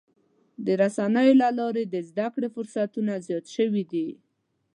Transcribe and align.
د 0.65 0.67
رسنیو 0.81 1.33
له 1.41 1.49
لارې 1.59 1.83
د 1.87 1.95
زدهکړې 2.09 2.47
فرصتونه 2.55 3.11
زیات 3.25 3.45
شوي 3.55 3.83
دي. 3.91 4.07